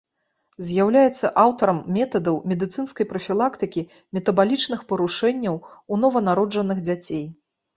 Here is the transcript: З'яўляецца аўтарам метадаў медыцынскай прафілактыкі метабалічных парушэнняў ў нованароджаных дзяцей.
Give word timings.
З'яўляецца 0.67 1.29
аўтарам 1.43 1.81
метадаў 1.97 2.39
медыцынскай 2.53 3.05
прафілактыкі 3.13 3.83
метабалічных 4.19 4.79
парушэнняў 4.93 5.55
ў 5.67 6.07
нованароджаных 6.07 6.77
дзяцей. 6.91 7.25